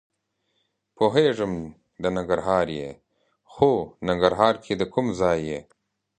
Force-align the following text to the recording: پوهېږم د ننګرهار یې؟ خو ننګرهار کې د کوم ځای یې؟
پوهېږم 0.95 1.53
د 2.01 2.03
ننګرهار 2.15 2.67
یې؟ 2.77 2.89
خو 3.51 3.71
ننګرهار 4.07 4.55
کې 4.63 4.73
د 4.77 4.83
کوم 4.93 5.07
ځای 5.19 5.39
یې؟ 5.49 5.59